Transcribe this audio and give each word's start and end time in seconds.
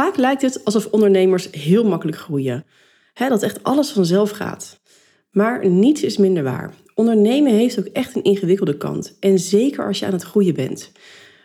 Vaak 0.00 0.16
lijkt 0.16 0.42
het 0.42 0.64
alsof 0.64 0.86
ondernemers 0.86 1.50
heel 1.50 1.84
makkelijk 1.84 2.18
groeien. 2.18 2.64
dat 3.14 3.42
echt 3.42 3.62
alles 3.62 3.90
vanzelf 3.90 4.30
gaat. 4.30 4.80
Maar 5.30 5.68
niets 5.68 6.02
is 6.02 6.16
minder 6.16 6.42
waar. 6.42 6.74
Ondernemen 6.94 7.52
heeft 7.52 7.78
ook 7.78 7.84
echt 7.84 8.16
een 8.16 8.22
ingewikkelde 8.22 8.76
kant. 8.76 9.16
En 9.18 9.38
zeker 9.38 9.86
als 9.86 9.98
je 9.98 10.06
aan 10.06 10.12
het 10.12 10.22
groeien 10.22 10.54
bent. 10.54 10.92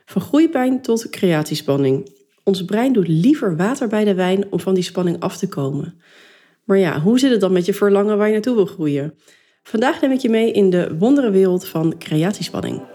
Van 0.05 0.21
groeipijn 0.21 0.81
tot 0.81 1.09
creatiespanning. 1.09 2.09
Ons 2.43 2.65
brein 2.65 2.93
doet 2.93 3.07
liever 3.07 3.55
water 3.55 3.87
bij 3.87 4.03
de 4.03 4.13
wijn 4.13 4.51
om 4.51 4.59
van 4.59 4.73
die 4.73 4.83
spanning 4.83 5.19
af 5.19 5.37
te 5.37 5.47
komen. 5.47 6.01
Maar 6.63 6.77
ja, 6.77 7.01
hoe 7.01 7.19
zit 7.19 7.31
het 7.31 7.41
dan 7.41 7.53
met 7.53 7.65
je 7.65 7.73
verlangen 7.73 8.17
waar 8.17 8.27
je 8.27 8.33
naartoe 8.33 8.55
wil 8.55 8.65
groeien? 8.65 9.13
Vandaag 9.63 10.01
neem 10.01 10.11
ik 10.11 10.19
je 10.19 10.29
mee 10.29 10.51
in 10.51 10.69
de 10.69 10.97
wonderenwereld 10.97 11.67
van 11.67 11.97
creatiespanning. 11.97 12.94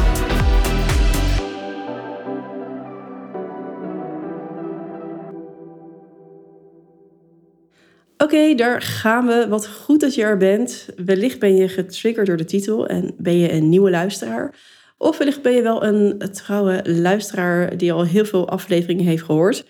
Oké, 8.21 8.55
daar 8.55 8.81
gaan 8.81 9.27
we. 9.27 9.45
Wat 9.49 9.67
goed 9.67 9.99
dat 9.99 10.15
je 10.15 10.21
er 10.21 10.37
bent. 10.37 10.87
Wellicht 11.05 11.39
ben 11.39 11.55
je 11.55 11.67
getriggerd 11.67 12.27
door 12.27 12.37
de 12.37 12.45
titel 12.45 12.87
en 12.87 13.13
ben 13.17 13.37
je 13.37 13.51
een 13.51 13.69
nieuwe 13.69 13.89
luisteraar. 13.89 14.55
Of 14.97 15.17
wellicht 15.17 15.41
ben 15.41 15.53
je 15.53 15.61
wel 15.61 15.83
een 15.83 16.19
trouwe 16.31 16.81
luisteraar 16.83 17.77
die 17.77 17.93
al 17.93 18.05
heel 18.05 18.25
veel 18.25 18.49
afleveringen 18.49 19.05
heeft 19.05 19.23
gehoord. 19.23 19.65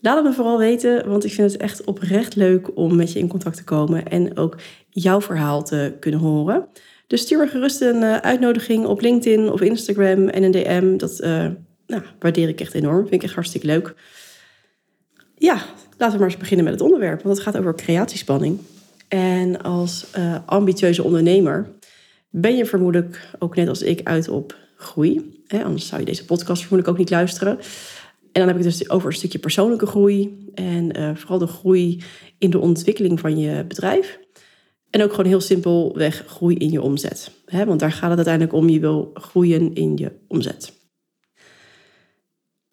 Laat 0.00 0.16
het 0.16 0.24
me 0.24 0.32
vooral 0.32 0.58
weten, 0.58 1.08
want 1.08 1.24
ik 1.24 1.32
vind 1.32 1.52
het 1.52 1.60
echt 1.60 1.84
oprecht 1.84 2.36
leuk 2.36 2.76
om 2.76 2.96
met 2.96 3.12
je 3.12 3.18
in 3.18 3.28
contact 3.28 3.56
te 3.56 3.64
komen 3.64 4.08
en 4.08 4.36
ook 4.36 4.56
jouw 4.90 5.20
verhaal 5.20 5.64
te 5.64 5.92
kunnen 6.00 6.20
horen. 6.20 6.66
Dus 7.06 7.20
stuur 7.20 7.38
me 7.38 7.46
gerust 7.46 7.80
een 7.80 8.02
eh, 8.02 8.16
uitnodiging 8.16 8.86
op 8.86 9.00
LinkedIn 9.00 9.50
of 9.50 9.60
Instagram 9.60 10.28
en 10.28 10.42
een 10.42 10.50
DM. 10.50 10.96
Dat 10.96 11.20
uh, 11.20 11.46
nou, 11.86 12.02
waardeer 12.18 12.48
ik 12.48 12.60
echt 12.60 12.74
enorm. 12.74 13.00
Vind 13.00 13.14
ik 13.14 13.22
echt 13.22 13.34
hartstikke 13.34 13.66
leuk. 13.66 13.94
Ja, 15.44 15.64
laten 15.98 16.12
we 16.12 16.18
maar 16.18 16.28
eens 16.28 16.36
beginnen 16.36 16.64
met 16.64 16.74
het 16.74 16.82
onderwerp, 16.82 17.22
want 17.22 17.36
het 17.36 17.46
gaat 17.46 17.56
over 17.56 17.74
creatiespanning. 17.74 18.58
En 19.08 19.62
als 19.62 20.06
uh, 20.18 20.36
ambitieuze 20.46 21.02
ondernemer 21.02 21.70
ben 22.30 22.56
je 22.56 22.66
vermoedelijk 22.66 23.30
ook 23.38 23.56
net 23.56 23.68
als 23.68 23.82
ik 23.82 24.00
uit 24.04 24.28
op 24.28 24.56
groei. 24.76 25.42
Hè? 25.46 25.64
Anders 25.64 25.86
zou 25.86 26.00
je 26.00 26.06
deze 26.06 26.24
podcast 26.24 26.60
vermoedelijk 26.60 26.88
ook 26.88 27.04
niet 27.04 27.10
luisteren. 27.10 27.58
En 28.32 28.40
dan 28.40 28.46
heb 28.46 28.56
ik 28.56 28.64
het 28.64 28.78
dus 28.78 28.90
over 28.90 29.08
een 29.08 29.16
stukje 29.16 29.38
persoonlijke 29.38 29.86
groei. 29.86 30.48
En 30.54 30.98
uh, 30.98 31.14
vooral 31.14 31.38
de 31.38 31.46
groei 31.46 32.02
in 32.38 32.50
de 32.50 32.58
ontwikkeling 32.58 33.20
van 33.20 33.38
je 33.38 33.64
bedrijf. 33.64 34.18
En 34.90 35.02
ook 35.02 35.10
gewoon 35.10 35.26
heel 35.26 35.40
simpelweg 35.40 36.24
groei 36.26 36.56
in 36.56 36.70
je 36.70 36.82
omzet. 36.82 37.30
Hè? 37.46 37.64
Want 37.64 37.80
daar 37.80 37.92
gaat 37.92 38.08
het 38.08 38.16
uiteindelijk 38.16 38.54
om. 38.56 38.68
Je 38.68 38.80
wil 38.80 39.10
groeien 39.14 39.74
in 39.74 39.96
je 39.96 40.12
omzet. 40.28 40.83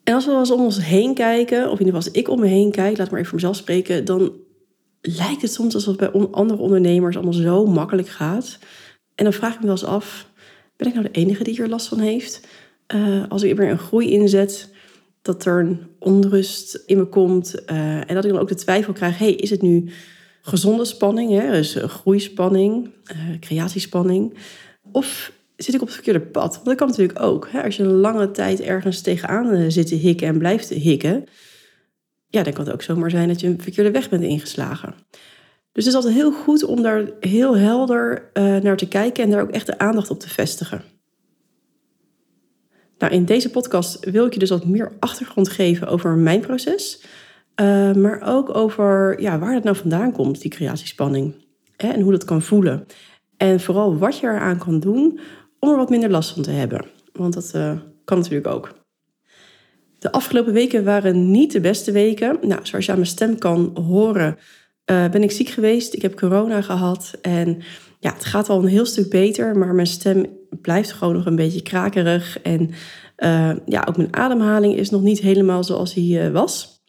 En 0.03 0.13
als 0.13 0.25
we 0.25 0.31
eens 0.31 0.51
om 0.51 0.61
ons 0.61 0.85
heen 0.85 1.13
kijken, 1.13 1.57
of 1.57 1.79
in 1.79 1.85
ieder 1.85 2.01
geval 2.01 2.11
als 2.11 2.11
ik 2.11 2.29
om 2.29 2.39
me 2.39 2.47
heen 2.47 2.71
kijk, 2.71 2.97
laat 2.97 3.09
maar 3.09 3.19
even 3.19 3.25
voor 3.25 3.39
mezelf 3.39 3.55
spreken, 3.55 4.05
dan 4.05 4.33
lijkt 5.01 5.41
het 5.41 5.53
soms 5.53 5.73
alsof 5.73 5.99
het 5.99 6.11
bij 6.11 6.21
andere 6.31 6.59
ondernemers 6.59 7.15
allemaal 7.15 7.33
zo 7.33 7.65
makkelijk 7.65 8.07
gaat. 8.07 8.59
En 9.15 9.23
dan 9.23 9.33
vraag 9.33 9.53
ik 9.53 9.59
me 9.59 9.65
wel 9.65 9.75
eens 9.75 9.85
af, 9.85 10.29
ben 10.75 10.87
ik 10.87 10.93
nou 10.93 11.05
de 11.05 11.19
enige 11.19 11.43
die 11.43 11.53
hier 11.53 11.67
last 11.67 11.87
van 11.87 11.99
heeft? 11.99 12.47
Uh, 12.95 13.23
als 13.29 13.43
ik 13.43 13.57
weer 13.57 13.69
een 13.69 13.77
groei 13.77 14.09
inzet, 14.09 14.73
dat 15.21 15.45
er 15.45 15.59
een 15.59 15.81
onrust 15.99 16.83
in 16.85 16.97
me 16.97 17.05
komt. 17.05 17.55
Uh, 17.71 18.09
en 18.09 18.15
dat 18.15 18.25
ik 18.25 18.31
dan 18.31 18.39
ook 18.39 18.47
de 18.47 18.55
twijfel 18.55 18.93
krijg, 18.93 19.17
hey, 19.17 19.33
is 19.33 19.49
het 19.49 19.61
nu 19.61 19.89
gezonde 20.41 20.85
spanning, 20.85 21.31
hè? 21.31 21.51
dus 21.51 21.75
groeispanning, 21.75 22.89
uh, 23.11 23.39
creatiespanning? 23.39 24.37
Of 24.91 25.31
zit 25.63 25.73
ik 25.73 25.81
op 25.81 25.87
het 25.87 25.95
verkeerde 25.95 26.21
pad? 26.21 26.53
Want 26.53 26.65
dat 26.65 26.75
kan 26.75 26.87
natuurlijk 26.87 27.19
ook. 27.19 27.47
Hè? 27.51 27.63
Als 27.63 27.75
je 27.75 27.83
een 27.83 27.91
lange 27.91 28.31
tijd 28.31 28.61
ergens 28.61 29.01
tegenaan 29.01 29.53
uh, 29.53 29.65
zit 29.67 29.87
te 29.87 29.95
hikken 29.95 30.27
en 30.27 30.37
blijft 30.37 30.69
hikken, 30.69 31.25
ja, 32.27 32.43
dan 32.43 32.53
kan 32.53 32.65
het 32.65 32.73
ook 32.73 32.81
zomaar 32.81 33.09
zijn 33.09 33.27
dat 33.27 33.39
je 33.39 33.47
een 33.47 33.61
verkeerde 33.61 33.91
weg 33.91 34.09
bent 34.09 34.23
ingeslagen. 34.23 34.93
Dus 35.71 35.85
het 35.85 35.93
is 35.93 35.93
altijd 35.93 36.13
heel 36.13 36.31
goed 36.31 36.63
om 36.63 36.81
daar 36.81 37.09
heel 37.19 37.57
helder 37.57 38.29
naar 38.33 38.77
te 38.77 38.87
kijken 38.87 39.23
en 39.23 39.29
daar 39.29 39.41
ook 39.41 39.51
echt 39.51 39.65
de 39.65 39.77
aandacht 39.77 40.09
op 40.09 40.19
te 40.19 40.29
vestigen. 40.29 40.83
Nou, 43.01 43.13
in 43.13 43.25
deze 43.25 43.49
podcast 43.49 44.09
wil 44.09 44.25
ik 44.25 44.33
je 44.33 44.39
dus 44.39 44.49
wat 44.49 44.65
meer 44.65 44.91
achtergrond 44.99 45.49
geven 45.49 45.87
over 45.87 46.15
mijn 46.15 46.39
proces. 46.39 47.03
Uh, 47.61 47.93
maar 47.93 48.21
ook 48.25 48.55
over 48.55 49.21
ja, 49.21 49.39
waar 49.39 49.53
het 49.53 49.63
nou 49.63 49.75
vandaan 49.75 50.11
komt, 50.11 50.41
die 50.41 50.51
creatiespanning. 50.51 51.35
Hè, 51.75 51.87
en 51.87 52.01
hoe 52.01 52.11
dat 52.11 52.23
kan 52.23 52.41
voelen. 52.41 52.85
En 53.37 53.59
vooral 53.59 53.97
wat 53.97 54.17
je 54.17 54.27
eraan 54.27 54.57
kan 54.57 54.79
doen 54.79 55.19
om 55.61 55.69
er 55.69 55.77
wat 55.77 55.89
minder 55.89 56.09
last 56.09 56.33
van 56.33 56.43
te 56.43 56.51
hebben. 56.51 56.85
Want 57.13 57.33
dat 57.33 57.51
uh, 57.55 57.73
kan 58.05 58.17
natuurlijk 58.17 58.47
ook. 58.47 58.79
De 59.99 60.11
afgelopen 60.11 60.53
weken 60.53 60.83
waren 60.83 61.31
niet 61.31 61.51
de 61.51 61.61
beste 61.61 61.91
weken. 61.91 62.37
Nou, 62.41 62.59
zoals 62.63 62.85
je 62.85 62.91
aan 62.91 62.97
mijn 62.97 63.09
stem 63.09 63.37
kan 63.37 63.77
horen, 63.87 64.37
uh, 64.85 65.09
ben 65.09 65.23
ik 65.23 65.31
ziek 65.31 65.49
geweest. 65.49 65.93
Ik 65.93 66.01
heb 66.01 66.15
corona 66.15 66.61
gehad. 66.61 67.17
En 67.21 67.61
ja, 67.99 68.13
het 68.13 68.25
gaat 68.25 68.49
al 68.49 68.59
een 68.59 68.67
heel 68.67 68.85
stuk 68.85 69.09
beter, 69.09 69.57
maar 69.57 69.75
mijn 69.75 69.87
stem 69.87 70.25
blijft 70.61 70.91
gewoon 70.91 71.13
nog 71.13 71.25
een 71.25 71.35
beetje 71.35 71.61
krakerig. 71.61 72.39
En 72.41 72.69
uh, 73.17 73.51
ja, 73.65 73.85
ook 73.87 73.97
mijn 73.97 74.15
ademhaling 74.15 74.75
is 74.75 74.89
nog 74.89 75.01
niet 75.01 75.19
helemaal 75.19 75.63
zoals 75.63 75.97
uh, 75.97 76.29
was. 76.29 76.83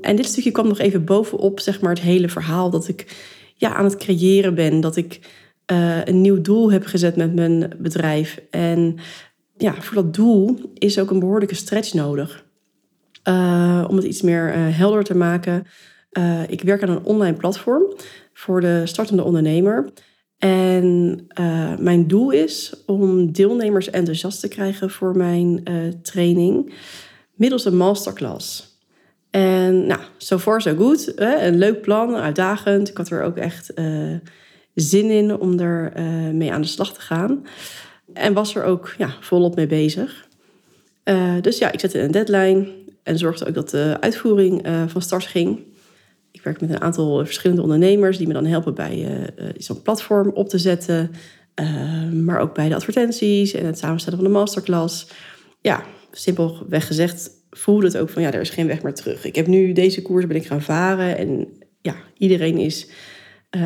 En 0.00 0.16
dit 0.16 0.26
stukje 0.26 0.50
kwam 0.50 0.68
nog 0.68 0.78
even 0.78 1.04
bovenop, 1.04 1.60
zeg 1.60 1.80
maar, 1.80 1.92
het 1.92 2.02
hele 2.02 2.28
verhaal 2.28 2.70
dat 2.70 2.88
ik 2.88 3.16
ja, 3.54 3.74
aan 3.74 3.84
het 3.84 3.96
creëren 3.96 4.54
ben. 4.54 4.80
Dat 4.80 4.96
ik 4.96 5.20
uh, 5.72 6.04
een 6.04 6.20
nieuw 6.20 6.40
doel 6.40 6.72
heb 6.72 6.86
gezet 6.86 7.16
met 7.16 7.34
mijn 7.34 7.72
bedrijf. 7.78 8.40
En 8.50 8.96
ja, 9.56 9.74
voor 9.74 9.94
dat 9.94 10.14
doel 10.14 10.58
is 10.74 10.98
ook 10.98 11.10
een 11.10 11.18
behoorlijke 11.18 11.54
stretch 11.54 11.94
nodig. 11.94 12.44
om 13.88 13.96
het 13.96 14.04
iets 14.04 14.22
meer 14.22 14.52
helder 14.54 15.04
te 15.04 15.16
maken. 15.16 15.66
ik 16.48 16.62
werk 16.62 16.82
aan 16.82 16.88
een 16.88 17.04
online 17.04 17.36
platform 17.36 17.82
voor 18.32 18.60
de 18.60 18.82
startende 18.84 19.22
ondernemer. 19.22 19.88
En 20.38 21.26
mijn 21.78 22.06
doel 22.06 22.30
is 22.30 22.82
om 22.86 23.32
deelnemers 23.32 23.90
enthousiast 23.90 24.40
te 24.40 24.48
krijgen 24.48 24.90
voor 24.90 25.16
mijn 25.16 25.62
training 26.02 26.74
middels 27.36 27.64
een 27.64 27.76
masterclass. 27.76 28.74
En 29.30 29.86
nou, 29.86 30.00
so 30.16 30.38
far 30.38 30.60
so 30.60 30.74
good. 30.76 31.12
Hè? 31.16 31.46
Een 31.46 31.58
leuk 31.58 31.80
plan, 31.80 32.14
uitdagend. 32.14 32.88
Ik 32.88 32.96
had 32.96 33.10
er 33.10 33.22
ook 33.22 33.36
echt 33.36 33.74
zin 34.76 35.10
in 35.10 35.38
om 35.38 35.60
er 35.60 35.92
mee 36.34 36.52
aan 36.52 36.60
de 36.60 36.66
slag 36.66 36.94
te 36.94 37.00
gaan. 37.00 37.46
En 38.12 38.32
was 38.32 38.54
er 38.54 38.64
ook 38.64 38.94
ja, 38.98 39.14
volop 39.20 39.56
mee 39.56 39.66
bezig. 39.66 40.28
dus 41.40 41.58
ja, 41.58 41.72
ik 41.72 41.80
zette 41.80 42.00
een 42.00 42.10
deadline 42.10 42.68
en 43.02 43.18
zorgde 43.18 43.46
ook 43.46 43.54
dat 43.54 43.70
de 43.70 43.96
uitvoering 44.00 44.66
van 44.86 45.02
start 45.02 45.26
ging. 45.26 45.60
Ik 46.32 46.42
werk 46.42 46.60
met 46.60 46.70
een 46.70 46.80
aantal 46.80 47.24
verschillende 47.24 47.62
ondernemers 47.62 48.18
die 48.18 48.26
me 48.26 48.32
dan 48.32 48.46
helpen 48.46 48.74
bij 48.74 49.08
zo'n 49.56 49.82
platform 49.82 50.30
op 50.30 50.48
te 50.48 50.58
zetten. 50.58 51.10
Maar 52.24 52.40
ook 52.40 52.54
bij 52.54 52.68
de 52.68 52.74
advertenties 52.74 53.52
en 53.52 53.66
het 53.66 53.78
samenstellen 53.78 54.18
van 54.18 54.28
de 54.28 54.34
masterclass. 54.34 55.06
Ja, 55.60 55.84
simpelweg 56.12 56.86
gezegd 56.86 57.30
voelde 57.50 57.86
het 57.86 57.96
ook 57.96 58.08
van 58.08 58.22
ja, 58.22 58.32
er 58.32 58.40
is 58.40 58.50
geen 58.50 58.66
weg 58.66 58.82
meer 58.82 58.94
terug. 58.94 59.24
Ik 59.24 59.34
heb 59.34 59.46
nu 59.46 59.72
deze 59.72 60.02
koers 60.02 60.26
ben 60.26 60.36
ik 60.36 60.46
gaan 60.46 60.62
varen 60.62 61.18
en 61.18 61.48
ja, 61.82 61.94
iedereen 62.18 62.58
is 62.58 62.88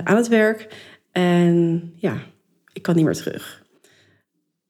aan 0.05 0.17
het 0.17 0.29
werk. 0.29 0.69
En 1.13 1.93
ja, 1.97 2.23
ik 2.73 2.83
kan 2.83 2.97
niet 2.97 3.05
meer 3.05 3.15
terug. 3.15 3.63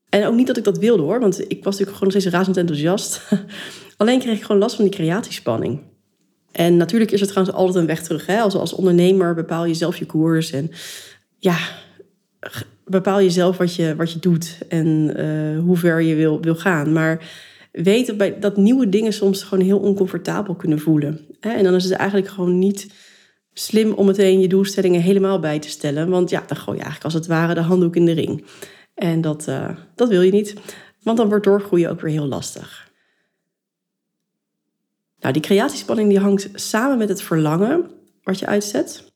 En 0.08 0.26
ook 0.26 0.34
niet 0.34 0.46
dat 0.46 0.56
ik 0.56 0.64
dat 0.64 0.78
wilde 0.78 1.02
hoor, 1.02 1.20
want 1.20 1.40
ik 1.40 1.64
was 1.64 1.78
natuurlijk 1.78 1.96
gewoon 1.96 2.12
nog 2.12 2.20
steeds 2.20 2.34
razend 2.36 2.56
enthousiast. 2.56 3.28
Alleen 3.96 4.18
kreeg 4.18 4.36
ik 4.36 4.42
gewoon 4.42 4.60
last 4.60 4.74
van 4.74 4.84
die 4.84 4.94
creatiespanning. 4.94 5.80
En 6.52 6.76
natuurlijk 6.76 7.10
is 7.10 7.20
er 7.20 7.26
trouwens 7.26 7.56
altijd 7.56 7.76
een 7.76 7.86
weg 7.86 8.02
terug. 8.02 8.26
Hè? 8.26 8.40
Als, 8.40 8.54
als 8.54 8.72
ondernemer 8.72 9.34
bepaal 9.34 9.64
je 9.64 9.74
zelf 9.74 9.96
je 9.96 10.06
koers. 10.06 10.50
En 10.50 10.70
ja, 11.38 11.56
bepaal 12.84 13.20
je 13.20 13.30
zelf 13.30 13.56
wat 13.56 13.74
je, 13.74 13.96
wat 13.96 14.12
je 14.12 14.18
doet 14.18 14.58
en 14.68 15.12
uh, 15.16 15.58
hoe 15.58 15.76
ver 15.76 16.00
je 16.00 16.14
wil, 16.14 16.40
wil 16.40 16.54
gaan. 16.54 16.92
Maar 16.92 17.28
weet 17.72 18.18
dat, 18.18 18.42
dat 18.42 18.56
nieuwe 18.56 18.88
dingen 18.88 19.12
soms 19.12 19.42
gewoon 19.42 19.64
heel 19.64 19.78
oncomfortabel 19.78 20.54
kunnen 20.54 20.78
voelen. 20.78 21.20
Hè? 21.40 21.50
En 21.50 21.64
dan 21.64 21.74
is 21.74 21.84
het 21.84 21.92
eigenlijk 21.92 22.30
gewoon 22.30 22.58
niet 22.58 22.92
slim 23.52 23.92
om 23.92 24.06
meteen 24.06 24.40
je 24.40 24.48
doelstellingen 24.48 25.00
helemaal 25.00 25.38
bij 25.38 25.58
te 25.58 25.68
stellen. 25.68 26.08
Want 26.08 26.30
ja, 26.30 26.42
dan 26.46 26.56
gooi 26.56 26.76
je 26.76 26.82
eigenlijk 26.82 27.04
als 27.04 27.14
het 27.14 27.26
ware 27.26 27.54
de 27.54 27.60
handdoek 27.60 27.96
in 27.96 28.04
de 28.04 28.12
ring. 28.12 28.44
En 28.94 29.20
dat, 29.20 29.48
uh, 29.48 29.70
dat 29.94 30.08
wil 30.08 30.22
je 30.22 30.32
niet. 30.32 30.54
Want 31.02 31.16
dan 31.16 31.28
wordt 31.28 31.44
doorgroeien 31.44 31.90
ook 31.90 32.00
weer 32.00 32.12
heel 32.12 32.26
lastig. 32.26 32.90
Nou, 35.20 35.32
die 35.32 35.42
creatiespanning 35.42 36.08
die 36.08 36.18
hangt 36.18 36.50
samen 36.54 36.98
met 36.98 37.08
het 37.08 37.22
verlangen 37.22 37.90
wat 38.22 38.38
je 38.38 38.46
uitzet. 38.46 39.08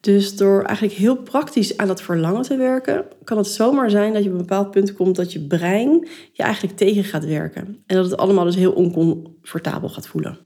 Dus 0.00 0.36
door 0.36 0.62
eigenlijk 0.62 0.98
heel 0.98 1.16
praktisch 1.16 1.76
aan 1.76 1.86
dat 1.86 2.02
verlangen 2.02 2.42
te 2.42 2.56
werken, 2.56 3.06
kan 3.24 3.36
het 3.36 3.46
zomaar 3.46 3.90
zijn 3.90 4.12
dat 4.12 4.22
je 4.22 4.28
op 4.28 4.34
een 4.34 4.40
bepaald 4.40 4.70
punt 4.70 4.92
komt 4.92 5.16
dat 5.16 5.32
je 5.32 5.46
brein 5.46 6.08
je 6.32 6.42
eigenlijk 6.42 6.76
tegen 6.76 7.04
gaat 7.04 7.24
werken. 7.24 7.82
En 7.86 7.96
dat 7.96 8.10
het 8.10 8.16
allemaal 8.16 8.44
dus 8.44 8.54
heel 8.54 8.72
oncomfortabel 8.72 9.88
gaat 9.88 10.06
voelen. 10.06 10.38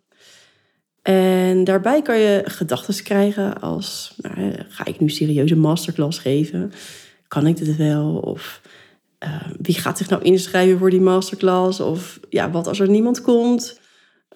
En 1.04 1.64
daarbij 1.64 2.02
kan 2.02 2.18
je 2.18 2.42
gedachten 2.44 3.04
krijgen 3.04 3.60
als, 3.60 4.14
nou, 4.16 4.54
ga 4.68 4.84
ik 4.84 5.00
nu 5.00 5.08
serieus 5.08 5.50
een 5.50 5.58
masterclass 5.58 6.18
geven? 6.18 6.72
Kan 7.28 7.46
ik 7.46 7.56
dit 7.56 7.76
wel? 7.76 8.16
Of 8.16 8.60
uh, 9.24 9.46
wie 9.60 9.74
gaat 9.74 9.98
zich 9.98 10.08
nou 10.08 10.22
inschrijven 10.22 10.78
voor 10.78 10.90
die 10.90 11.00
masterclass? 11.00 11.80
Of 11.80 12.20
ja, 12.28 12.50
wat 12.50 12.66
als 12.66 12.80
er 12.80 12.88
niemand 12.88 13.20
komt? 13.20 13.80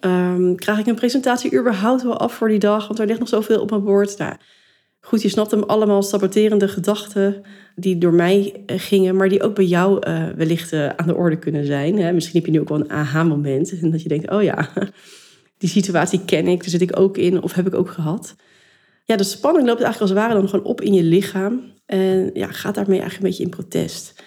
Um, 0.01 0.55
krijg 0.55 0.79
ik 0.79 0.85
een 0.85 0.95
presentatie 0.95 1.59
überhaupt 1.59 2.03
wel 2.03 2.17
af 2.17 2.33
voor 2.33 2.47
die 2.47 2.59
dag? 2.59 2.87
Want 2.87 2.99
er 2.99 3.05
ligt 3.05 3.19
nog 3.19 3.29
zoveel 3.29 3.61
op 3.61 3.69
mijn 3.69 3.83
bord. 3.83 4.17
Nou, 4.17 4.35
goed, 5.01 5.21
je 5.21 5.29
snapt 5.29 5.51
hem 5.51 5.63
allemaal 5.63 6.03
saboterende 6.03 6.67
gedachten 6.67 7.41
die 7.75 7.97
door 7.97 8.13
mij 8.13 8.63
eh, 8.65 8.79
gingen, 8.79 9.15
maar 9.15 9.29
die 9.29 9.43
ook 9.43 9.55
bij 9.55 9.65
jou 9.65 10.07
uh, 10.07 10.27
wellicht 10.35 10.73
aan 10.73 11.07
de 11.07 11.15
orde 11.15 11.37
kunnen 11.37 11.65
zijn. 11.65 11.99
Hè? 11.99 12.11
Misschien 12.11 12.35
heb 12.35 12.45
je 12.45 12.51
nu 12.51 12.59
ook 12.59 12.69
wel 12.69 12.79
een 12.79 12.91
aha-moment 12.91 13.79
en 13.79 13.91
dat 13.91 14.01
je 14.01 14.09
denkt, 14.09 14.31
oh 14.31 14.43
ja, 14.43 14.69
die 15.59 15.69
situatie 15.69 16.25
ken 16.25 16.47
ik, 16.47 16.59
daar 16.59 16.69
zit 16.69 16.81
ik 16.81 16.99
ook 16.99 17.17
in 17.17 17.43
of 17.43 17.53
heb 17.53 17.67
ik 17.67 17.73
ook 17.73 17.89
gehad. 17.89 18.35
Ja, 19.05 19.15
de 19.15 19.23
spanning 19.23 19.67
loopt 19.67 19.81
eigenlijk 19.81 20.01
als 20.01 20.09
het 20.09 20.19
ware 20.19 20.39
dan 20.39 20.49
gewoon 20.49 20.65
op 20.65 20.81
in 20.81 20.93
je 20.93 21.03
lichaam 21.03 21.61
en 21.85 22.29
ja, 22.33 22.47
gaat 22.47 22.75
daarmee 22.75 22.99
eigenlijk 22.99 23.23
een 23.23 23.29
beetje 23.29 23.43
in 23.43 23.49
protest. 23.49 24.23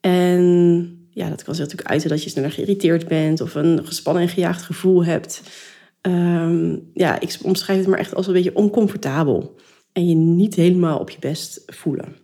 En 0.00 0.42
ja, 1.10 1.28
dat 1.28 1.42
kan 1.42 1.54
zich 1.54 1.64
natuurlijk 1.64 1.90
uiten 1.90 2.08
dat 2.08 2.22
je 2.22 2.30
sneller 2.30 2.52
geïrriteerd 2.52 3.08
bent 3.08 3.40
of 3.40 3.54
een 3.54 3.86
gespannen 3.86 4.22
en 4.22 4.28
gejaagd 4.28 4.62
gevoel 4.62 5.04
hebt. 5.04 5.42
Um, 6.02 6.90
ja, 6.94 7.20
ik 7.20 7.38
omschrijf 7.42 7.78
het 7.78 7.88
maar 7.88 7.98
echt 7.98 8.14
als 8.14 8.26
een 8.26 8.32
beetje 8.32 8.56
oncomfortabel 8.56 9.56
en 9.92 10.08
je 10.08 10.14
niet 10.14 10.54
helemaal 10.54 10.98
op 10.98 11.10
je 11.10 11.18
best 11.20 11.62
voelen. 11.66 12.16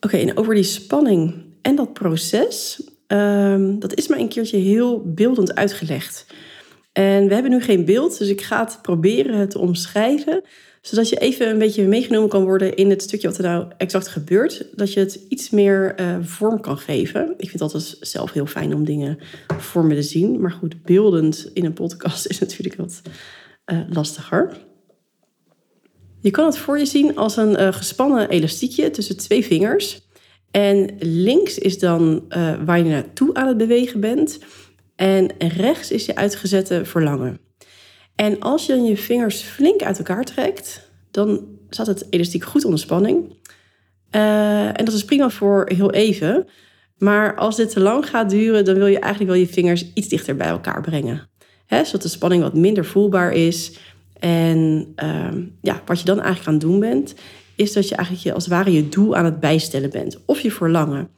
Oké, 0.00 0.16
en 0.16 0.36
over 0.36 0.54
die 0.54 0.62
spanning 0.62 1.34
en 1.62 1.76
dat 1.76 1.92
proces, 1.92 2.82
um, 3.06 3.78
dat 3.78 3.94
is 3.94 4.08
maar 4.08 4.18
een 4.18 4.28
keertje 4.28 4.56
heel 4.56 5.02
beeldend 5.14 5.54
uitgelegd. 5.54 6.26
En 6.98 7.28
we 7.28 7.34
hebben 7.34 7.50
nu 7.50 7.60
geen 7.60 7.84
beeld, 7.84 8.18
dus 8.18 8.28
ik 8.28 8.40
ga 8.40 8.64
het 8.64 8.78
proberen 8.82 9.48
te 9.48 9.58
omschrijven 9.58 10.42
zodat 10.80 11.08
je 11.08 11.16
even 11.16 11.48
een 11.48 11.58
beetje 11.58 11.86
meegenomen 11.86 12.28
kan 12.28 12.44
worden 12.44 12.74
in 12.74 12.90
het 12.90 13.02
stukje 13.02 13.28
wat 13.28 13.36
er 13.36 13.42
nou 13.42 13.66
exact 13.76 14.08
gebeurt. 14.08 14.66
Dat 14.74 14.92
je 14.92 15.00
het 15.00 15.20
iets 15.28 15.50
meer 15.50 16.00
uh, 16.00 16.16
vorm 16.20 16.60
kan 16.60 16.78
geven. 16.78 17.34
Ik 17.36 17.48
vind 17.48 17.62
altijd 17.62 17.96
zelf 18.00 18.32
heel 18.32 18.46
fijn 18.46 18.74
om 18.74 18.84
dingen 18.84 19.18
voor 19.58 19.84
me 19.84 19.94
te 19.94 20.02
zien. 20.02 20.40
Maar 20.40 20.50
goed, 20.50 20.82
beeldend 20.82 21.50
in 21.52 21.64
een 21.64 21.72
podcast 21.72 22.26
is 22.32 22.38
natuurlijk 22.38 22.76
wat 22.76 23.02
uh, 23.66 23.80
lastiger. 23.88 24.56
Je 26.20 26.30
kan 26.30 26.46
het 26.46 26.58
voor 26.58 26.78
je 26.78 26.86
zien 26.86 27.16
als 27.16 27.36
een 27.36 27.60
uh, 27.60 27.72
gespannen 27.72 28.28
elastiekje 28.28 28.90
tussen 28.90 29.16
twee 29.16 29.44
vingers. 29.44 30.06
En 30.50 30.96
links 30.98 31.58
is 31.58 31.78
dan 31.78 32.24
waar 32.64 32.78
je 32.78 32.84
naartoe 32.84 33.34
aan 33.34 33.48
het 33.48 33.56
bewegen 33.56 34.00
bent. 34.00 34.38
En 34.98 35.30
rechts 35.38 35.90
is 35.90 36.06
je 36.06 36.14
uitgezette 36.14 36.84
verlangen. 36.84 37.40
En 38.14 38.40
als 38.40 38.66
je 38.66 38.72
dan 38.72 38.84
je 38.84 38.96
vingers 38.96 39.40
flink 39.40 39.82
uit 39.82 39.98
elkaar 39.98 40.24
trekt, 40.24 40.90
dan 41.10 41.46
staat 41.68 41.86
het 41.86 42.06
elastiek 42.10 42.44
goed 42.44 42.64
onder 42.64 42.80
spanning. 42.80 43.36
Uh, 44.10 44.66
en 44.66 44.84
dat 44.84 44.94
is 44.94 45.04
prima 45.04 45.30
voor 45.30 45.70
heel 45.74 45.92
even. 45.92 46.46
Maar 46.96 47.36
als 47.36 47.56
dit 47.56 47.70
te 47.70 47.80
lang 47.80 48.08
gaat 48.08 48.30
duren, 48.30 48.64
dan 48.64 48.74
wil 48.74 48.86
je 48.86 48.98
eigenlijk 48.98 49.32
wel 49.32 49.40
je 49.40 49.48
vingers 49.48 49.92
iets 49.94 50.08
dichter 50.08 50.36
bij 50.36 50.48
elkaar 50.48 50.80
brengen. 50.80 51.28
Zodat 51.68 52.02
de 52.02 52.08
spanning 52.08 52.42
wat 52.42 52.54
minder 52.54 52.84
voelbaar 52.84 53.32
is. 53.32 53.78
En 54.18 54.92
uh, 55.02 55.28
ja, 55.62 55.82
wat 55.86 55.98
je 55.98 56.04
dan 56.04 56.20
eigenlijk 56.20 56.46
aan 56.46 56.54
het 56.54 56.62
doen 56.62 56.80
bent, 56.80 57.14
is 57.56 57.72
dat 57.72 57.88
je 57.88 57.94
eigenlijk 57.94 58.26
je, 58.26 58.32
als 58.32 58.44
het 58.44 58.52
ware 58.52 58.72
je 58.72 58.88
doel 58.88 59.16
aan 59.16 59.24
het 59.24 59.40
bijstellen 59.40 59.90
bent. 59.90 60.18
Of 60.24 60.40
je 60.40 60.52
verlangen. 60.52 61.08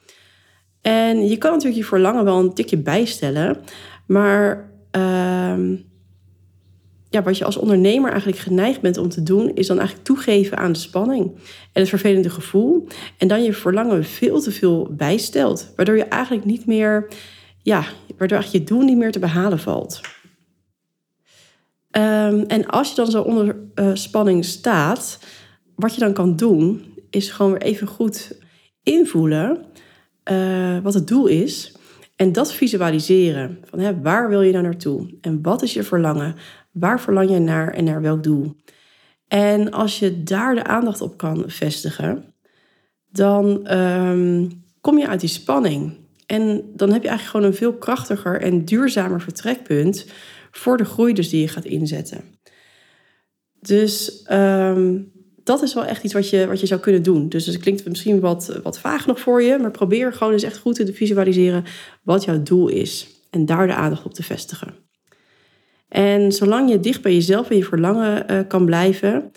En 0.80 1.28
je 1.28 1.36
kan 1.36 1.50
natuurlijk 1.50 1.80
je 1.80 1.88
verlangen 1.88 2.24
wel 2.24 2.38
een 2.38 2.54
tikje 2.54 2.76
bijstellen. 2.78 3.58
Maar 4.06 4.70
uh, 4.96 5.58
ja, 7.10 7.22
wat 7.22 7.38
je 7.38 7.44
als 7.44 7.56
ondernemer 7.56 8.10
eigenlijk 8.10 8.40
geneigd 8.40 8.80
bent 8.80 8.98
om 8.98 9.08
te 9.08 9.22
doen, 9.22 9.54
is 9.54 9.66
dan 9.66 9.78
eigenlijk 9.78 10.06
toegeven 10.06 10.56
aan 10.56 10.72
de 10.72 10.78
spanning 10.78 11.34
en 11.72 11.80
het 11.80 11.88
vervelende 11.88 12.30
gevoel. 12.30 12.86
En 13.18 13.28
dan 13.28 13.42
je 13.42 13.52
verlangen 13.52 14.04
veel 14.04 14.40
te 14.40 14.50
veel 14.50 14.88
bijstelt, 14.90 15.72
waardoor 15.76 15.96
je 15.96 16.04
eigenlijk 16.04 16.44
niet 16.44 16.66
meer, 16.66 17.08
ja, 17.62 17.84
waardoor 18.16 18.38
eigenlijk 18.38 18.52
je 18.68 18.74
doel 18.74 18.84
niet 18.84 18.96
meer 18.96 19.12
te 19.12 19.18
behalen 19.18 19.58
valt. 19.58 20.00
Um, 21.96 22.42
en 22.42 22.66
als 22.66 22.88
je 22.88 22.94
dan 22.94 23.10
zo 23.10 23.22
onder 23.22 23.56
uh, 23.74 23.90
spanning 23.94 24.44
staat, 24.44 25.18
wat 25.74 25.94
je 25.94 26.00
dan 26.00 26.12
kan 26.12 26.36
doen, 26.36 26.94
is 27.10 27.30
gewoon 27.30 27.52
weer 27.52 27.62
even 27.62 27.86
goed 27.86 28.38
invoelen 28.82 29.64
uh, 30.30 30.78
wat 30.78 30.94
het 30.94 31.08
doel 31.08 31.26
is. 31.26 31.74
En 32.16 32.32
dat 32.32 32.52
visualiseren. 32.52 33.58
Van, 33.64 33.78
hè, 33.78 34.00
waar 34.00 34.28
wil 34.28 34.42
je 34.42 34.52
nou 34.52 34.64
naartoe? 34.64 35.18
En 35.20 35.42
wat 35.42 35.62
is 35.62 35.72
je 35.72 35.82
verlangen? 35.82 36.34
Waar 36.70 37.00
verlang 37.00 37.30
je 37.30 37.38
naar 37.38 37.72
en 37.72 37.84
naar 37.84 38.02
welk 38.02 38.22
doel? 38.22 38.56
En 39.28 39.70
als 39.70 39.98
je 39.98 40.22
daar 40.22 40.54
de 40.54 40.64
aandacht 40.64 41.00
op 41.00 41.16
kan 41.16 41.44
vestigen, 41.46 42.34
dan 43.08 43.74
um, 43.76 44.62
kom 44.80 44.98
je 44.98 45.08
uit 45.08 45.20
die 45.20 45.28
spanning. 45.28 45.96
En 46.26 46.70
dan 46.74 46.92
heb 46.92 47.02
je 47.02 47.08
eigenlijk 47.08 47.36
gewoon 47.36 47.46
een 47.46 47.58
veel 47.58 47.74
krachtiger 47.74 48.40
en 48.40 48.64
duurzamer 48.64 49.20
vertrekpunt 49.20 50.06
voor 50.50 50.76
de 50.76 50.84
groei 50.84 51.12
dus 51.12 51.28
die 51.28 51.40
je 51.40 51.48
gaat 51.48 51.64
inzetten. 51.64 52.24
Dus 53.60 54.26
um, 54.30 55.12
dat 55.44 55.62
is 55.62 55.74
wel 55.74 55.84
echt 55.84 56.04
iets 56.04 56.12
wat 56.12 56.30
je, 56.30 56.46
wat 56.46 56.60
je 56.60 56.66
zou 56.66 56.80
kunnen 56.80 57.02
doen. 57.02 57.28
Dus 57.28 57.46
het 57.46 57.58
klinkt 57.58 57.88
misschien 57.88 58.20
wat, 58.20 58.60
wat 58.62 58.78
vaag 58.78 59.06
nog 59.06 59.20
voor 59.20 59.42
je, 59.42 59.58
maar 59.58 59.70
probeer 59.70 60.12
gewoon 60.12 60.32
eens 60.32 60.42
echt 60.42 60.58
goed 60.58 60.74
te 60.74 60.92
visualiseren 60.92 61.64
wat 62.02 62.24
jouw 62.24 62.42
doel 62.42 62.68
is. 62.68 63.06
En 63.30 63.46
daar 63.46 63.66
de 63.66 63.74
aandacht 63.74 64.04
op 64.04 64.14
te 64.14 64.22
vestigen. 64.22 64.74
En 65.88 66.32
zolang 66.32 66.70
je 66.70 66.80
dicht 66.80 67.02
bij 67.02 67.14
jezelf 67.14 67.50
en 67.50 67.56
je 67.56 67.64
verlangen 67.64 68.32
uh, 68.32 68.40
kan 68.48 68.64
blijven, 68.64 69.30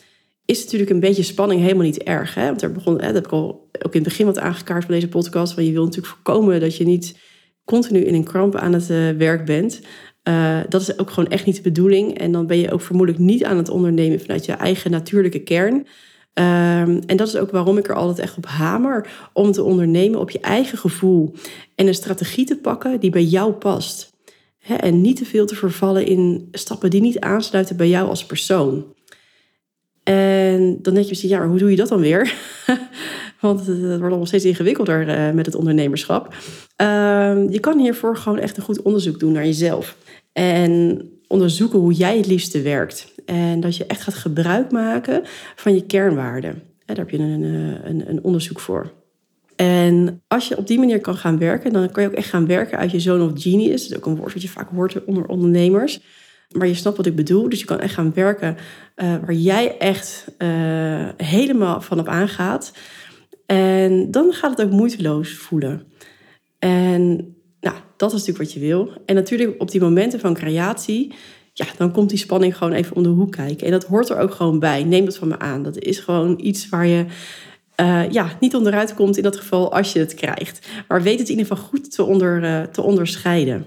is 0.46 0.64
natuurlijk 0.64 0.90
een 0.90 1.00
beetje 1.00 1.24
spanning 1.24 1.62
helemaal 1.62 1.84
niet 1.84 2.04
erg. 2.04 2.36
Hè? 2.36 2.46
Want 2.46 2.62
er 2.62 2.72
begon, 2.72 2.94
hè, 3.00 3.06
dat 3.06 3.16
heb 3.16 3.26
ik 3.26 3.32
al 3.32 3.70
ook 3.72 3.94
in 3.94 4.00
het 4.00 4.04
begin 4.04 4.26
wat 4.26 4.40
aangekaart 4.40 4.86
van 4.86 4.94
deze 4.94 5.08
podcast. 5.08 5.56
Want 5.56 5.68
je 5.68 5.74
wil 5.74 5.84
natuurlijk 5.84 6.14
voorkomen 6.14 6.60
dat 6.60 6.78
je 6.78 6.86
niet 6.86 7.20
continu 7.66 8.00
in 8.00 8.14
een 8.14 8.24
kramp 8.24 8.56
aan 8.56 8.74
het 8.74 8.90
uh, 8.90 9.10
werk 9.10 9.46
bent. 9.46 9.82
Uh, 10.24 10.60
dat 10.70 10.82
is 10.82 11.00
ook 11.00 11.10
gewoon 11.10 11.30
echt 11.30 11.46
niet 11.46 11.56
de 11.56 11.62
bedoeling. 11.62 12.18
En 12.18 12.32
dan 12.32 12.48
ben 12.48 12.58
je 12.58 12.72
ook 12.72 12.82
vermoedelijk 12.82 13.24
niet 13.24 13.44
aan 13.44 13.58
het 13.58 13.70
ondernemen 13.70 14.20
vanuit 14.20 14.46
je 14.46 14.52
eigen 14.52 14.92
natuurlijke 14.92 15.40
kern. 15.40 15.74
Um, 15.74 17.00
en 17.06 17.18
dat 17.18 17.28
is 17.28 17.36
ook 17.38 17.52
waarom 17.52 17.78
ik 17.78 17.88
er 17.88 17.96
altijd 17.96 18.20
echt 18.20 18.38
op 18.38 18.46
hamer. 18.46 19.10
Om 19.34 19.52
te 19.52 19.64
ondernemen 19.64 20.20
op 20.20 20.30
je 20.30 20.40
eigen 20.40 20.78
gevoel. 20.78 21.34
En 21.76 21.88
een 21.88 21.94
strategie 21.94 22.46
te 22.46 22.58
pakken 22.58 23.00
die 23.00 23.10
bij 23.10 23.24
jou 23.24 23.52
past. 23.52 24.12
en 24.80 25.02
niet 25.02 25.18
te 25.18 25.26
veel 25.26 25.46
te 25.46 25.56
vervallen 25.56 26.06
in 26.06 26.48
stappen 26.52 26.90
die 26.90 27.02
niet 27.02 27.20
aansluiten 27.20 27.78
bij 27.78 27.90
jou 27.90 28.10
als 28.10 28.26
persoon. 28.26 28.86
En 30.04 30.80
dan 30.82 30.94
denk 30.94 31.06
je 31.06 31.10
misschien, 31.10 31.30
ja, 31.30 31.38
maar 31.38 31.48
hoe 31.48 31.58
doe 31.58 31.70
je 31.70 31.76
dat 31.76 31.90
dan 31.90 32.00
weer? 32.00 32.34
Want 33.40 33.60
het 33.66 33.80
wordt 33.80 34.02
allemaal 34.02 34.26
steeds 34.26 34.46
ingewikkelder 34.46 35.08
uh, 35.08 35.34
met 35.34 35.46
het 35.46 35.56
ondernemerschap. 35.56 36.34
Uh, 36.82 36.88
je 37.50 37.60
kan 37.60 37.80
hiervoor 37.80 38.18
gewoon 38.18 38.40
echt 38.40 38.58
een 38.58 38.64
goed 38.64 38.82
onderzoek 38.82 39.20
doen 39.20 39.32
naar 39.32 39.46
jezelf. 39.46 39.96
En 40.34 41.02
onderzoeken 41.28 41.80
hoe 41.80 41.94
jij 41.94 42.18
het 42.18 42.28
liefste 42.28 42.62
werkt. 42.62 43.14
En 43.26 43.60
dat 43.60 43.76
je 43.76 43.86
echt 43.86 44.02
gaat 44.02 44.14
gebruik 44.14 44.72
maken 44.72 45.22
van 45.56 45.76
je 45.76 45.86
kernwaarden. 45.86 46.62
Daar 46.86 46.98
heb 46.98 47.10
je 47.10 47.18
een, 47.18 47.44
eh, 47.44 47.90
een, 47.90 48.10
een 48.10 48.24
onderzoek 48.24 48.60
voor. 48.60 48.92
En 49.56 50.22
als 50.28 50.48
je 50.48 50.58
op 50.58 50.68
die 50.68 50.80
manier 50.80 51.02
kan 51.02 51.16
gaan 51.16 51.38
werken, 51.38 51.74
dan 51.74 51.92
kan 51.92 52.04
je 52.04 52.10
ook 52.10 52.16
echt 52.16 52.30
gaan 52.30 52.48
werken 52.48 52.78
uit 52.78 52.92
je 52.92 53.00
zone 53.00 53.24
of 53.24 53.42
genius. 53.42 53.82
Dat 53.82 53.92
is 53.92 53.98
ook 53.98 54.06
een 54.06 54.16
woord 54.16 54.34
wat 54.34 54.42
je 54.42 54.50
vaak 54.50 54.70
hoort 54.70 55.06
onder 55.06 55.26
ondernemers. 55.26 56.02
Maar 56.52 56.68
je 56.68 56.74
snapt 56.74 56.98
wat 56.98 57.06
ik 57.06 57.16
bedoel. 57.16 57.50
Dus 57.50 57.60
je 57.60 57.66
kan 57.66 57.80
echt 57.80 57.94
gaan 57.94 58.14
werken 58.14 58.58
uh, 58.96 59.16
waar 59.26 59.34
jij 59.34 59.78
echt 59.78 60.26
uh, 60.38 61.10
helemaal 61.18 61.82
van 61.82 62.00
op 62.00 62.08
aangaat. 62.08 62.74
En 63.46 64.12
dan 64.12 64.34
gaat 64.34 64.58
het 64.58 64.68
ook 64.68 64.74
moeiteloos 64.74 65.34
voelen. 65.34 65.84
En 66.60 67.36
nou, 67.64 67.76
dat 67.98 68.14
is 68.14 68.18
natuurlijk 68.18 68.46
wat 68.46 68.54
je 68.54 68.60
wil. 68.60 68.92
En 69.06 69.16
natuurlijk 69.16 69.62
op 69.62 69.72
die 69.72 69.82
momenten 69.82 70.20
van 70.20 70.34
creatie, 70.34 71.14
ja, 71.54 71.66
dan 71.78 71.92
komt 71.92 72.10
die 72.10 72.18
spanning 72.18 72.58
gewoon 72.58 72.74
even 72.74 72.96
om 72.96 73.04
de 73.04 73.10
hoek 73.10 73.32
kijken. 73.32 73.66
En 73.66 73.72
dat 73.72 73.84
hoort 73.84 74.10
er 74.10 74.20
ook 74.20 74.34
gewoon 74.34 74.60
bij. 74.60 74.84
Neem 74.84 75.06
dat 75.06 75.18
van 75.18 75.28
me 75.28 75.40
aan. 75.40 75.64
Dat 75.64 75.78
is 75.78 76.00
gewoon 76.00 76.40
iets 76.42 76.70
waar 76.70 76.88
je 76.88 77.06
uh, 77.82 78.10
ja, 78.10 78.38
niet 78.40 78.56
onderuit 78.56 78.94
komt 78.94 79.18
in 79.18 79.24
dat 79.24 79.38
geval 79.38 79.74
als 79.74 79.94
je 79.94 80.00
het 80.00 80.14
krijgt. 80.14 80.68
Maar 80.88 81.02
weet 81.02 81.20
het 81.20 81.30
in 81.30 81.38
ieder 81.38 81.56
geval 81.56 81.70
goed 81.70 81.92
te, 81.92 82.04
onder, 82.04 82.44
uh, 82.44 82.62
te 82.62 82.82
onderscheiden. 82.82 83.66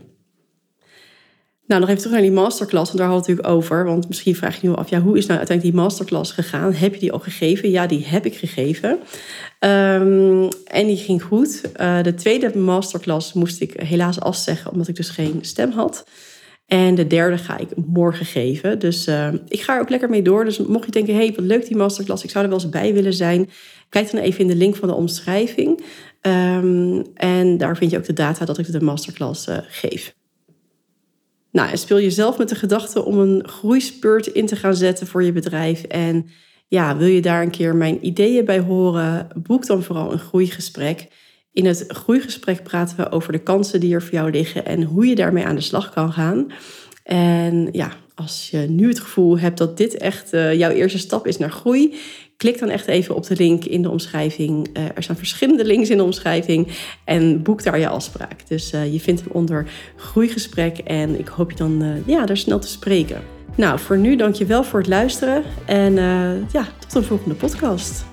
Nou, 1.66 1.80
nog 1.80 1.90
even 1.90 2.00
terug 2.02 2.16
naar 2.16 2.26
die 2.26 2.36
masterclass, 2.36 2.86
want 2.86 2.98
daar 2.98 3.08
hadden 3.08 3.26
we 3.26 3.32
het 3.32 3.42
natuurlijk 3.42 3.70
over. 3.70 3.84
Want 3.84 4.08
misschien 4.08 4.36
vraag 4.36 4.60
je 4.60 4.68
nu 4.68 4.74
af, 4.74 4.90
ja, 4.90 5.00
hoe 5.00 5.16
is 5.16 5.26
nou 5.26 5.38
uiteindelijk 5.38 5.76
die 5.76 5.84
masterclass 5.84 6.32
gegaan? 6.32 6.72
Heb 6.72 6.94
je 6.94 7.00
die 7.00 7.12
al 7.12 7.18
gegeven? 7.18 7.70
Ja, 7.70 7.86
die 7.86 8.04
heb 8.04 8.26
ik 8.26 8.36
gegeven. 8.36 8.90
Um, 9.60 10.48
en 10.64 10.86
die 10.86 10.96
ging 10.96 11.22
goed. 11.22 11.60
Uh, 11.76 12.02
de 12.02 12.14
tweede 12.14 12.58
masterclass 12.58 13.32
moest 13.32 13.60
ik 13.60 13.72
helaas 13.76 14.20
afzeggen, 14.20 14.70
omdat 14.70 14.88
ik 14.88 14.96
dus 14.96 15.08
geen 15.08 15.38
stem 15.40 15.70
had. 15.70 16.04
En 16.66 16.94
de 16.94 17.06
derde 17.06 17.38
ga 17.38 17.58
ik 17.58 17.68
morgen 17.86 18.26
geven. 18.26 18.78
Dus 18.78 19.08
uh, 19.08 19.28
ik 19.48 19.60
ga 19.60 19.74
er 19.74 19.80
ook 19.80 19.90
lekker 19.90 20.10
mee 20.10 20.22
door. 20.22 20.44
Dus 20.44 20.58
mocht 20.58 20.84
je 20.84 20.90
denken, 20.90 21.14
hey, 21.14 21.32
wat 21.36 21.44
leuk 21.44 21.66
die 21.66 21.76
masterclass. 21.76 22.24
Ik 22.24 22.30
zou 22.30 22.44
er 22.44 22.50
wel 22.50 22.60
eens 22.60 22.68
bij 22.68 22.94
willen 22.94 23.14
zijn. 23.14 23.50
Kijk 23.88 24.10
dan 24.10 24.20
even 24.20 24.40
in 24.40 24.46
de 24.46 24.56
link 24.56 24.76
van 24.76 24.88
de 24.88 24.94
omschrijving. 24.94 25.84
Um, 26.22 27.06
en 27.14 27.58
daar 27.58 27.76
vind 27.76 27.90
je 27.90 27.98
ook 27.98 28.04
de 28.04 28.12
data 28.12 28.44
dat 28.44 28.58
ik 28.58 28.72
de 28.72 28.80
masterclass 28.80 29.48
uh, 29.48 29.58
geef. 29.68 30.15
Nou, 31.56 31.70
en 31.70 31.78
speel 31.78 32.00
jezelf 32.00 32.38
met 32.38 32.48
de 32.48 32.54
gedachte 32.54 33.04
om 33.04 33.18
een 33.18 33.48
groeispurt 33.48 34.26
in 34.26 34.46
te 34.46 34.56
gaan 34.56 34.74
zetten 34.74 35.06
voor 35.06 35.22
je 35.22 35.32
bedrijf. 35.32 35.82
En 35.82 36.26
ja, 36.68 36.96
wil 36.96 37.06
je 37.06 37.20
daar 37.20 37.42
een 37.42 37.50
keer 37.50 37.76
mijn 37.76 38.06
ideeën 38.06 38.44
bij 38.44 38.60
horen? 38.60 39.28
Boek 39.34 39.66
dan 39.66 39.82
vooral 39.82 40.12
een 40.12 40.18
groeigesprek. 40.18 41.08
In 41.52 41.66
het 41.66 41.84
groeigesprek 41.88 42.62
praten 42.62 42.96
we 42.96 43.10
over 43.10 43.32
de 43.32 43.38
kansen 43.38 43.80
die 43.80 43.94
er 43.94 44.02
voor 44.02 44.12
jou 44.12 44.30
liggen 44.30 44.64
en 44.64 44.82
hoe 44.82 45.06
je 45.06 45.14
daarmee 45.14 45.44
aan 45.44 45.54
de 45.54 45.60
slag 45.60 45.90
kan 45.90 46.12
gaan. 46.12 46.46
En 47.02 47.68
ja, 47.72 47.92
als 48.14 48.48
je 48.50 48.58
nu 48.58 48.88
het 48.88 49.00
gevoel 49.00 49.38
hebt 49.38 49.58
dat 49.58 49.76
dit 49.76 49.96
echt 49.96 50.34
uh, 50.34 50.54
jouw 50.54 50.70
eerste 50.70 50.98
stap 50.98 51.26
is 51.26 51.36
naar 51.36 51.50
groei, 51.50 51.94
klik 52.36 52.58
dan 52.58 52.68
echt 52.68 52.86
even 52.86 53.14
op 53.14 53.26
de 53.26 53.36
link 53.36 53.64
in 53.64 53.82
de 53.82 53.90
omschrijving. 53.90 54.68
Uh, 54.72 54.84
er 54.94 55.02
staan 55.02 55.16
verschillende 55.16 55.64
links 55.64 55.90
in 55.90 55.96
de 55.96 56.02
omschrijving 56.02 56.68
en 57.04 57.42
boek 57.42 57.62
daar 57.62 57.78
je 57.78 57.88
afspraak. 57.88 58.48
Dus 58.48 58.72
uh, 58.72 58.92
je 58.92 59.00
vindt 59.00 59.20
hem 59.20 59.30
onder 59.32 59.66
groeigesprek 59.96 60.78
en 60.78 61.18
ik 61.18 61.28
hoop 61.28 61.50
je 61.50 61.56
dan 61.56 62.02
ja, 62.06 62.26
daar 62.26 62.36
snel 62.36 62.58
te 62.58 62.68
spreken. 62.68 63.22
Nou, 63.54 63.78
voor 63.78 63.98
nu 63.98 64.16
dank 64.16 64.34
je 64.34 64.44
wel 64.44 64.64
voor 64.64 64.78
het 64.78 64.88
luisteren 64.88 65.42
en 65.66 65.94
ja, 66.52 66.68
tot 66.78 66.94
een 66.94 67.04
volgende 67.04 67.34
podcast. 67.34 68.04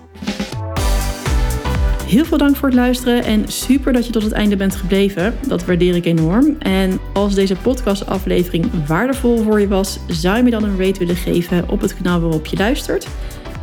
Heel 2.14 2.26
veel 2.26 2.38
dank 2.38 2.56
voor 2.56 2.68
het 2.68 2.78
luisteren 2.78 3.24
en 3.24 3.48
super 3.48 3.94
dat 3.94 4.06
je 4.06 4.12
tot 4.12 4.24
het 4.24 4.32
einde 4.32 4.56
bent 4.56 4.76
gebleven. 4.76 5.36
Dat 5.48 5.66
waardeer 5.66 5.96
ik 5.96 6.06
enorm. 6.06 6.56
En 6.60 7.00
als 7.14 7.36
deze 7.36 7.56
podcastaflevering 7.56 8.86
waardevol 8.88 9.38
voor 9.38 9.60
je 9.60 9.68
was, 9.68 10.00
zou 10.08 10.38
je 10.38 10.44
me 10.44 10.50
dan 10.50 10.64
een 10.64 10.78
rate 10.78 11.00
willen 11.00 11.16
geven 11.16 11.70
op 11.70 11.82
het 11.82 11.96
kanaal 11.96 12.20
waarop 12.20 12.46
je 12.46 12.58
luistert. 12.58 13.08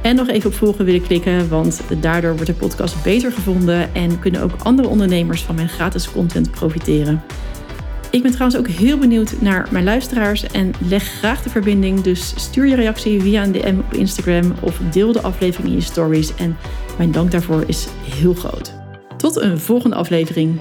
En 0.02 0.16
nog 0.16 0.28
even 0.28 0.50
op 0.50 0.56
volgen 0.56 0.84
willen 0.84 1.02
klikken, 1.02 1.48
want 1.48 1.80
daardoor 2.00 2.32
wordt 2.32 2.46
de 2.46 2.54
podcast 2.54 3.02
beter 3.02 3.32
gevonden 3.32 3.94
en 3.94 4.18
kunnen 4.18 4.42
ook 4.42 4.52
andere 4.62 4.88
ondernemers 4.88 5.42
van 5.42 5.54
mijn 5.54 5.68
gratis 5.68 6.10
content 6.10 6.50
profiteren. 6.50 7.22
Ik 8.10 8.22
ben 8.22 8.30
trouwens 8.30 8.58
ook 8.58 8.68
heel 8.68 8.98
benieuwd 8.98 9.40
naar 9.40 9.68
mijn 9.70 9.84
luisteraars 9.84 10.42
en 10.46 10.72
leg 10.88 11.04
graag 11.04 11.42
de 11.42 11.50
verbinding. 11.50 12.00
Dus 12.00 12.32
stuur 12.36 12.66
je 12.66 12.74
reactie 12.74 13.20
via 13.20 13.42
een 13.42 13.52
DM 13.52 13.78
op 13.78 13.92
Instagram 13.92 14.54
of 14.60 14.80
deel 14.90 15.12
de 15.12 15.20
aflevering 15.20 15.68
in 15.68 15.74
je 15.74 15.80
stories. 15.84 16.34
En 16.34 16.56
mijn 16.98 17.10
dank 17.12 17.30
daarvoor 17.30 17.64
is 17.66 17.88
heel 18.04 18.34
groot. 18.34 18.74
Tot 19.16 19.40
een 19.40 19.58
volgende 19.58 19.96
aflevering. 19.96 20.58